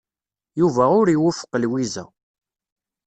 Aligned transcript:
Yuba 0.59 0.83
ur 0.99 1.07
iwufeq 1.09 1.51
Lwiza. 1.63 2.03